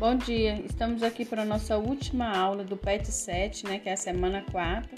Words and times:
Bom 0.00 0.14
dia, 0.14 0.58
estamos 0.64 1.02
aqui 1.02 1.26
para 1.26 1.42
a 1.42 1.44
nossa 1.44 1.76
última 1.76 2.34
aula 2.34 2.64
do 2.64 2.74
PET 2.74 3.12
7, 3.12 3.66
né, 3.66 3.78
que 3.78 3.86
é 3.86 3.92
a 3.92 3.96
semana 3.98 4.42
4. 4.50 4.88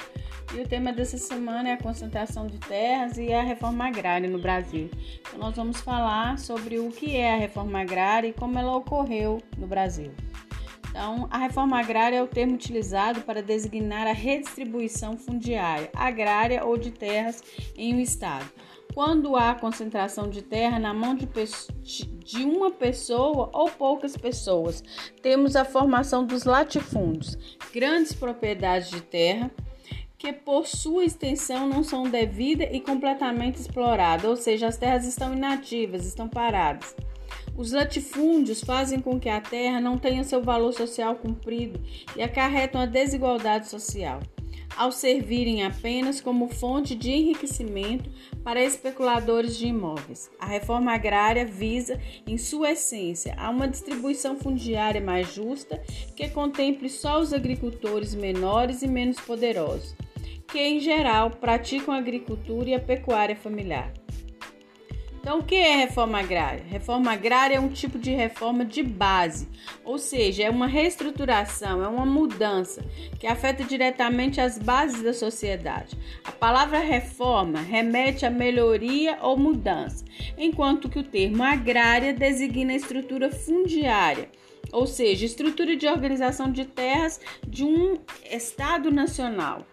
E 0.54 0.60
o 0.60 0.68
tema 0.68 0.92
dessa 0.92 1.18
semana 1.18 1.70
é 1.70 1.72
a 1.72 1.76
concentração 1.76 2.46
de 2.46 2.56
terras 2.58 3.18
e 3.18 3.32
a 3.32 3.42
reforma 3.42 3.84
agrária 3.88 4.30
no 4.30 4.38
Brasil. 4.38 4.88
Então, 5.18 5.40
nós 5.40 5.56
vamos 5.56 5.80
falar 5.80 6.38
sobre 6.38 6.78
o 6.78 6.88
que 6.88 7.16
é 7.16 7.34
a 7.34 7.36
reforma 7.36 7.80
agrária 7.80 8.28
e 8.28 8.32
como 8.32 8.56
ela 8.56 8.76
ocorreu 8.76 9.42
no 9.58 9.66
Brasil. 9.66 10.12
Então, 10.88 11.26
a 11.32 11.38
reforma 11.38 11.80
agrária 11.80 12.18
é 12.18 12.22
o 12.22 12.28
termo 12.28 12.54
utilizado 12.54 13.22
para 13.22 13.42
designar 13.42 14.06
a 14.06 14.12
redistribuição 14.12 15.16
fundiária, 15.16 15.90
agrária 15.96 16.64
ou 16.64 16.78
de 16.78 16.92
terras 16.92 17.42
em 17.76 17.92
um 17.92 17.98
estado 17.98 18.48
quando 18.94 19.36
há 19.36 19.54
concentração 19.54 20.28
de 20.28 20.42
terra 20.42 20.78
na 20.78 20.92
mão 20.92 21.14
de, 21.14 21.28
de, 22.24 22.44
uma 22.44 22.70
pessoa 22.70 23.50
ou 23.52 23.70
poucas 23.70 24.16
pessoas. 24.16 24.82
Temos 25.22 25.56
a 25.56 25.64
formação 25.64 26.24
dos 26.24 26.44
latifúndios, 26.44 27.36
grandes 27.72 28.12
propriedades 28.12 28.90
de 28.90 29.00
terra 29.00 29.50
que 30.18 30.32
por 30.32 30.68
sua 30.68 31.04
extensão 31.04 31.66
não 31.66 31.82
são 31.82 32.04
devida 32.04 32.62
e 32.62 32.80
completamente 32.80 33.56
exploradas, 33.56 34.24
ou 34.24 34.36
seja, 34.36 34.68
as 34.68 34.76
terras 34.76 35.04
estão 35.04 35.34
inativas, 35.34 36.06
estão 36.06 36.28
paradas. 36.28 36.94
Os 37.56 37.72
latifúndios 37.72 38.62
fazem 38.62 39.00
com 39.00 39.18
que 39.18 39.28
a 39.28 39.40
terra 39.40 39.80
não 39.80 39.98
tenha 39.98 40.22
seu 40.22 40.40
valor 40.40 40.72
social 40.72 41.16
cumprido 41.16 41.80
e 42.16 42.22
acarretam 42.22 42.80
a 42.80 42.86
desigualdade 42.86 43.68
social 43.68 44.20
ao 44.76 44.92
servirem 44.92 45.64
apenas 45.64 46.20
como 46.20 46.48
fonte 46.48 46.94
de 46.94 47.10
enriquecimento 47.10 48.10
para 48.42 48.62
especuladores 48.62 49.56
de 49.56 49.66
imóveis. 49.66 50.30
A 50.38 50.46
reforma 50.46 50.92
agrária 50.92 51.44
visa, 51.44 52.00
em 52.26 52.36
sua 52.38 52.72
essência, 52.72 53.34
a 53.38 53.50
uma 53.50 53.68
distribuição 53.68 54.36
fundiária 54.36 55.00
mais 55.00 55.32
justa 55.34 55.82
que 56.16 56.28
contemple 56.28 56.88
só 56.88 57.20
os 57.20 57.32
agricultores 57.32 58.14
menores 58.14 58.82
e 58.82 58.88
menos 58.88 59.20
poderosos, 59.20 59.94
que 60.48 60.58
em 60.58 60.80
geral 60.80 61.30
praticam 61.30 61.94
a 61.94 61.98
agricultura 61.98 62.70
e 62.70 62.74
a 62.74 62.80
pecuária 62.80 63.36
familiar. 63.36 63.92
Então, 65.22 65.38
o 65.38 65.44
que 65.44 65.54
é 65.54 65.76
reforma 65.76 66.18
agrária? 66.18 66.64
Reforma 66.68 67.12
agrária 67.12 67.54
é 67.54 67.60
um 67.60 67.68
tipo 67.68 67.96
de 67.96 68.10
reforma 68.10 68.64
de 68.64 68.82
base, 68.82 69.48
ou 69.84 69.96
seja, 69.96 70.42
é 70.42 70.50
uma 70.50 70.66
reestruturação, 70.66 71.80
é 71.80 71.86
uma 71.86 72.04
mudança 72.04 72.84
que 73.20 73.28
afeta 73.28 73.62
diretamente 73.62 74.40
as 74.40 74.58
bases 74.58 75.00
da 75.00 75.14
sociedade. 75.14 75.96
A 76.24 76.32
palavra 76.32 76.80
reforma 76.80 77.60
remete 77.60 78.26
a 78.26 78.30
melhoria 78.30 79.16
ou 79.22 79.36
mudança, 79.36 80.04
enquanto 80.36 80.88
que 80.88 80.98
o 80.98 81.04
termo 81.04 81.44
agrária 81.44 82.12
designa 82.12 82.72
a 82.72 82.76
estrutura 82.76 83.30
fundiária 83.30 84.28
ou 84.72 84.86
seja, 84.86 85.26
estrutura 85.26 85.76
de 85.76 85.86
organização 85.86 86.50
de 86.50 86.64
terras 86.64 87.20
de 87.46 87.62
um 87.62 87.98
Estado 88.30 88.90
nacional. 88.90 89.66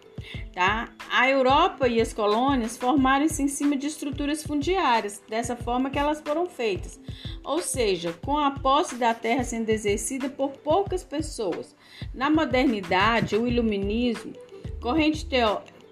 Tá? 0.52 0.88
A 1.10 1.28
Europa 1.28 1.88
e 1.88 2.00
as 2.00 2.12
colônias 2.12 2.76
formaram-se 2.76 3.42
em 3.42 3.48
cima 3.48 3.76
de 3.76 3.86
estruturas 3.86 4.42
fundiárias, 4.42 5.22
dessa 5.28 5.56
forma 5.56 5.90
que 5.90 5.98
elas 5.98 6.20
foram 6.20 6.46
feitas, 6.46 7.00
ou 7.42 7.60
seja, 7.60 8.12
com 8.24 8.36
a 8.36 8.50
posse 8.50 8.96
da 8.96 9.14
terra 9.14 9.44
sendo 9.44 9.68
exercida 9.70 10.28
por 10.28 10.50
poucas 10.50 11.02
pessoas. 11.02 11.74
Na 12.14 12.30
modernidade, 12.30 13.36
o 13.36 13.46
iluminismo, 13.46 14.32
corrente 14.80 15.26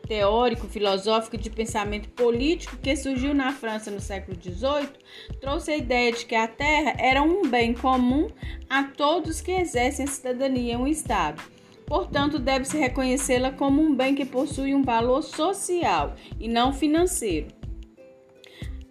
teórico 0.06 0.66
filosófico 0.66 1.36
de 1.36 1.50
pensamento 1.50 2.08
político 2.10 2.76
que 2.78 2.96
surgiu 2.96 3.34
na 3.34 3.52
França 3.52 3.90
no 3.90 4.00
século 4.00 4.36
XVIII, 4.40 4.88
trouxe 5.40 5.72
a 5.72 5.76
ideia 5.76 6.12
de 6.12 6.24
que 6.24 6.34
a 6.34 6.48
terra 6.48 6.94
era 6.98 7.22
um 7.22 7.48
bem 7.48 7.74
comum 7.74 8.28
a 8.68 8.84
todos 8.84 9.40
que 9.40 9.52
exercem 9.52 10.04
a 10.04 10.08
cidadania 10.08 10.74
em 10.74 10.76
um 10.76 10.86
Estado 10.86 11.42
Portanto, 11.88 12.38
deve-se 12.38 12.76
reconhecê-la 12.76 13.50
como 13.50 13.80
um 13.80 13.94
bem 13.94 14.14
que 14.14 14.26
possui 14.26 14.74
um 14.74 14.82
valor 14.82 15.22
social 15.22 16.14
e 16.38 16.46
não 16.46 16.70
financeiro. 16.70 17.48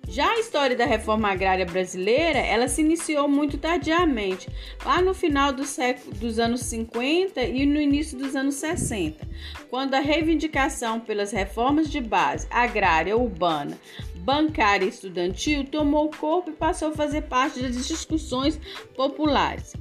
Já 0.09 0.31
a 0.31 0.40
história 0.40 0.75
da 0.75 0.85
reforma 0.85 1.30
agrária 1.30 1.66
brasileira, 1.66 2.40
ela 2.40 2.69
se 2.69 2.81
iniciou 2.81 3.28
muito 3.28 3.57
tardiamente, 3.57 4.47
lá 4.84 5.02
no 5.02 5.13
final 5.13 5.52
do 5.52 5.66
século, 5.66 6.16
dos 6.16 6.40
anos 6.40 6.62
50 6.62 7.44
e 7.44 7.66
no 7.66 7.80
início 7.80 8.18
dos 8.18 8.34
anos 8.34 8.56
60, 8.56 9.28
quando 9.69 9.94
a 9.94 10.00
reivindicação 10.00 11.00
pelas 11.00 11.34
reformas 11.34 11.90
de 11.90 12.00
base 12.00 12.47
agrária, 12.50 13.18
urbana, 13.18 13.78
bancária 14.16 14.86
e 14.86 14.90
estudantil 14.90 15.66
tomou 15.66 16.09
corpo 16.09 16.52
e 16.52 16.53
passou 16.53 16.88
a 16.88 16.96
fazer 16.96 17.24
parte 17.24 17.62
das 17.62 17.86
discussões 17.86 18.57
populares 18.96 19.74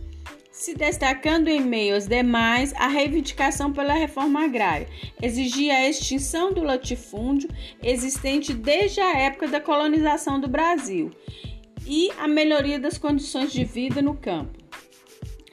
se 0.56 0.74
destacando 0.74 1.48
em 1.48 1.60
meio 1.60 1.94
aos 1.94 2.06
demais 2.06 2.72
a 2.76 2.88
reivindicação 2.88 3.70
pela 3.70 3.92
reforma 3.92 4.42
agrária. 4.42 4.88
Exigia 5.22 5.74
a 5.74 5.88
extinção 5.88 6.50
do 6.50 6.62
latifúndio 6.62 7.50
existente 7.82 8.54
desde 8.54 8.98
a 9.00 9.18
época 9.18 9.48
da 9.48 9.60
colonização 9.60 10.40
do 10.40 10.48
Brasil 10.48 11.10
e 11.86 12.10
a 12.18 12.26
melhoria 12.26 12.80
das 12.80 12.96
condições 12.96 13.52
de 13.52 13.64
vida 13.64 14.00
no 14.00 14.14
campo. 14.14 14.58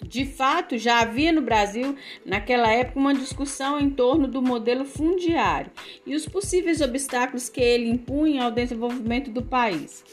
De 0.07 0.25
fato, 0.25 0.77
já 0.77 1.01
havia 1.01 1.33
no 1.33 1.41
Brasil, 1.41 1.97
naquela 2.25 2.71
época, 2.71 2.99
uma 2.99 3.13
discussão 3.13 3.79
em 3.79 3.89
torno 3.89 4.27
do 4.27 4.41
modelo 4.41 4.85
fundiário 4.85 5.71
e 6.05 6.15
os 6.15 6.25
possíveis 6.25 6.79
obstáculos 6.81 7.49
que 7.49 7.59
ele 7.59 7.89
impunha 7.89 8.43
ao 8.43 8.51
desenvolvimento 8.51 9.31
do 9.31 9.41
país. 9.41 10.03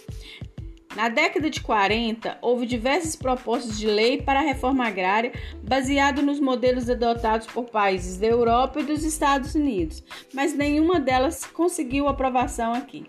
Na 0.97 1.09
década 1.09 1.49
de 1.49 1.61
40, 1.61 2.39
houve 2.43 2.67
diversas 2.67 3.15
propostas 3.15 3.79
de 3.79 3.87
lei 3.87 4.21
para 4.21 4.41
a 4.41 4.43
reforma 4.43 4.87
agrária 4.87 5.33
baseado 5.63 6.21
nos 6.21 6.41
modelos 6.41 6.91
adotados 6.91 7.47
por 7.47 7.67
países 7.67 8.19
da 8.19 8.27
Europa 8.27 8.81
e 8.81 8.85
dos 8.85 9.05
Estados 9.05 9.55
Unidos, 9.55 10.03
mas 10.35 10.53
nenhuma 10.53 10.99
delas 10.99 11.47
conseguiu 11.47 12.09
aprovação 12.09 12.73
aqui. 12.75 13.07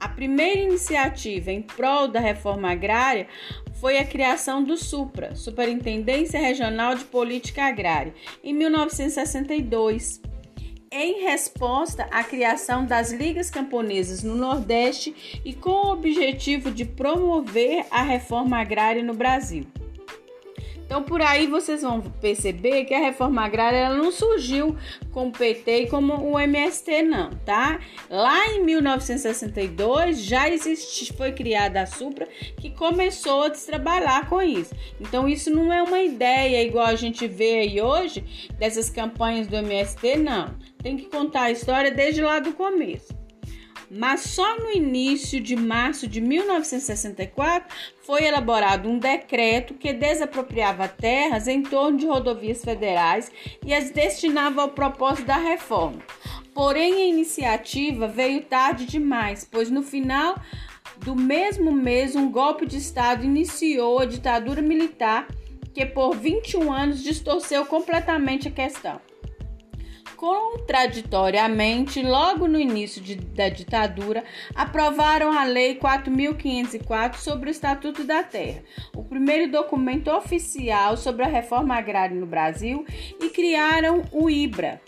A 0.00 0.08
primeira 0.08 0.60
iniciativa 0.60 1.52
em 1.52 1.62
prol 1.62 2.08
da 2.08 2.18
reforma 2.18 2.72
agrária 2.72 3.28
foi 3.80 3.98
a 3.98 4.04
criação 4.04 4.62
do 4.64 4.76
SUPRA, 4.76 5.36
Superintendência 5.36 6.40
Regional 6.40 6.96
de 6.96 7.04
Política 7.04 7.62
Agrária, 7.64 8.12
em 8.42 8.52
1962 8.52 10.20
em 10.92 11.22
resposta 11.24 12.06
à 12.10 12.22
criação 12.22 12.84
das 12.84 13.10
ligas 13.10 13.50
camponesas 13.50 14.22
no 14.22 14.36
Nordeste 14.36 15.40
e 15.42 15.54
com 15.54 15.70
o 15.70 15.92
objetivo 15.92 16.70
de 16.70 16.84
promover 16.84 17.86
a 17.90 18.02
reforma 18.02 18.58
agrária 18.58 19.02
no 19.02 19.14
Brasil. 19.14 19.66
Então, 20.92 21.02
por 21.02 21.22
aí 21.22 21.46
vocês 21.46 21.80
vão 21.80 22.02
perceber 22.02 22.84
que 22.84 22.92
a 22.92 22.98
reforma 22.98 23.42
agrária 23.42 23.78
ela 23.78 23.96
não 23.96 24.12
surgiu 24.12 24.76
com 25.10 25.28
o 25.28 25.32
PT 25.32 25.84
e 25.84 25.88
como 25.88 26.12
o 26.22 26.38
MST, 26.38 27.00
não, 27.00 27.30
tá? 27.46 27.80
Lá 28.10 28.48
em 28.48 28.62
1962 28.62 30.22
já 30.22 30.50
existe, 30.50 31.10
foi 31.14 31.32
criada 31.32 31.80
a 31.80 31.86
Supra 31.86 32.28
que 32.60 32.68
começou 32.68 33.44
a 33.44 33.48
trabalhar 33.48 34.28
com 34.28 34.42
isso. 34.42 34.74
Então, 35.00 35.26
isso 35.26 35.50
não 35.50 35.72
é 35.72 35.82
uma 35.82 36.02
ideia 36.02 36.62
igual 36.62 36.84
a 36.84 36.94
gente 36.94 37.26
vê 37.26 37.60
aí 37.60 37.80
hoje 37.80 38.50
dessas 38.58 38.90
campanhas 38.90 39.46
do 39.46 39.56
MST, 39.56 40.18
não. 40.18 40.54
Tem 40.82 40.98
que 40.98 41.06
contar 41.06 41.44
a 41.44 41.50
história 41.50 41.90
desde 41.90 42.20
lá 42.20 42.38
do 42.38 42.52
começo 42.52 43.21
mas 43.94 44.22
só 44.22 44.58
no 44.58 44.70
início 44.70 45.38
de 45.38 45.54
março 45.54 46.06
de 46.06 46.18
1964 46.18 47.68
foi 48.02 48.24
elaborado 48.24 48.88
um 48.88 48.98
decreto 48.98 49.74
que 49.74 49.92
desapropriava 49.92 50.88
terras 50.88 51.46
em 51.46 51.62
torno 51.62 51.98
de 51.98 52.06
rodovias 52.06 52.64
federais 52.64 53.30
e 53.62 53.74
as 53.74 53.90
destinava 53.90 54.62
ao 54.62 54.70
propósito 54.70 55.26
da 55.26 55.36
reforma. 55.36 55.98
Porém, 56.54 56.94
a 56.94 57.04
iniciativa 57.04 58.08
veio 58.08 58.42
tarde 58.44 58.86
demais, 58.86 59.46
pois 59.50 59.70
no 59.70 59.82
final 59.82 60.40
do 60.96 61.14
mesmo 61.14 61.70
mês 61.70 62.16
um 62.16 62.30
golpe 62.30 62.64
de 62.64 62.78
Estado 62.78 63.24
iniciou 63.24 63.98
a 63.98 64.06
ditadura 64.06 64.62
militar 64.62 65.28
que 65.74 65.84
por 65.84 66.16
21 66.16 66.72
anos 66.72 67.02
distorceu 67.02 67.66
completamente 67.66 68.48
a 68.48 68.50
questão. 68.50 69.11
Contraditoriamente, 70.22 72.00
logo 72.00 72.46
no 72.46 72.56
início 72.56 73.02
de, 73.02 73.16
da 73.16 73.48
ditadura, 73.48 74.22
aprovaram 74.54 75.32
a 75.32 75.42
Lei 75.42 75.74
4.504 75.74 77.16
sobre 77.16 77.48
o 77.48 77.50
Estatuto 77.50 78.04
da 78.04 78.22
Terra, 78.22 78.62
o 78.94 79.02
primeiro 79.02 79.50
documento 79.50 80.12
oficial 80.12 80.96
sobre 80.96 81.24
a 81.24 81.28
reforma 81.28 81.74
agrária 81.74 82.14
no 82.14 82.24
Brasil, 82.24 82.86
e 83.20 83.30
criaram 83.30 84.04
o 84.12 84.30
IBRA, 84.30 84.80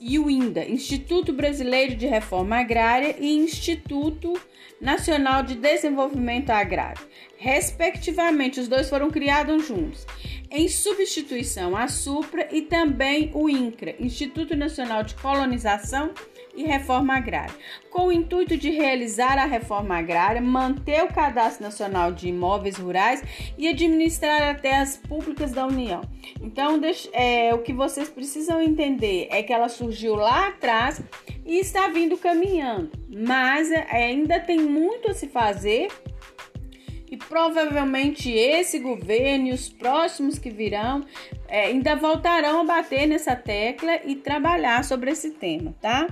e 0.00 0.18
o 0.18 0.30
INDA, 0.30 0.64
Instituto 0.64 1.32
Brasileiro 1.32 1.94
de 1.96 2.06
Reforma 2.06 2.58
Agrária 2.58 3.16
e 3.18 3.36
Instituto 3.36 4.34
Nacional 4.80 5.42
de 5.42 5.54
Desenvolvimento 5.54 6.50
Agrário. 6.50 7.06
Respectivamente, 7.36 8.60
os 8.60 8.68
dois 8.68 8.88
foram 8.88 9.10
criados 9.10 9.66
juntos, 9.66 10.06
em 10.50 10.68
substituição 10.68 11.76
à 11.76 11.88
SUPRA 11.88 12.48
e 12.50 12.62
também 12.62 13.30
o 13.34 13.48
INCRA, 13.48 13.94
Instituto 14.00 14.56
Nacional 14.56 15.02
de 15.02 15.14
Colonização 15.14 16.12
e 16.58 16.64
Reforma 16.64 17.16
Agrária, 17.16 17.54
com 17.88 18.08
o 18.08 18.12
intuito 18.12 18.56
de 18.56 18.68
realizar 18.70 19.38
a 19.38 19.44
reforma 19.44 19.96
agrária, 19.96 20.40
manter 20.40 21.04
o 21.04 21.12
Cadastro 21.12 21.62
Nacional 21.62 22.10
de 22.10 22.28
Imóveis 22.28 22.76
Rurais 22.76 23.22
e 23.56 23.68
administrar 23.68 24.42
as 24.42 24.60
terras 24.60 24.96
públicas 24.96 25.52
da 25.52 25.64
União. 25.64 26.00
Então, 26.42 26.80
é, 27.12 27.54
o 27.54 27.58
que 27.58 27.72
vocês 27.72 28.08
precisam 28.08 28.60
entender 28.60 29.28
é 29.30 29.40
que 29.40 29.52
ela 29.52 29.68
surgiu 29.88 30.14
lá 30.14 30.48
atrás 30.48 31.00
e 31.46 31.58
está 31.58 31.88
vindo 31.88 32.18
caminhando, 32.18 32.90
mas 33.08 33.72
ainda 33.90 34.38
tem 34.38 34.60
muito 34.60 35.10
a 35.10 35.14
se 35.14 35.28
fazer 35.28 35.88
e 37.10 37.16
provavelmente 37.16 38.30
esse 38.30 38.78
governo 38.78 39.46
e 39.46 39.52
os 39.52 39.70
próximos 39.70 40.38
que 40.38 40.50
virão 40.50 41.06
é, 41.48 41.66
ainda 41.66 41.96
voltarão 41.96 42.60
a 42.60 42.64
bater 42.64 43.06
nessa 43.06 43.34
tecla 43.34 43.98
e 44.04 44.14
trabalhar 44.14 44.84
sobre 44.84 45.10
esse 45.10 45.30
tema, 45.30 45.74
tá? 45.80 46.06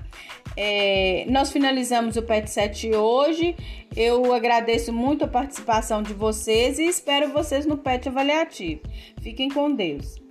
É, 0.57 1.27
nós 1.29 1.53
finalizamos 1.53 2.17
o 2.17 2.23
PET 2.23 2.51
7 2.51 2.95
hoje. 2.95 3.55
Eu 3.95 4.33
agradeço 4.33 4.91
muito 4.91 5.27
a 5.27 5.29
participação 5.29 6.03
de 6.03 6.15
vocês 6.15 6.79
e 6.79 6.85
espero 6.85 7.31
vocês 7.31 7.67
no 7.67 7.77
PET 7.77 8.09
Avaliativo. 8.09 8.81
Fiquem 9.21 9.51
com 9.51 9.71
Deus. 9.71 10.26